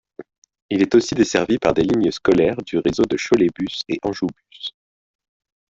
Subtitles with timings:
[0.71, 4.73] Il est aussi desservi par des lignes scolaires du réseau Choletbus et Anjoubus.